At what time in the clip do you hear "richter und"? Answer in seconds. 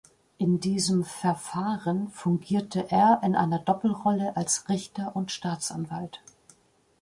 4.67-5.31